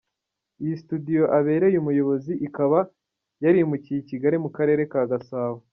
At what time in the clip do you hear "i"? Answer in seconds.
4.01-4.07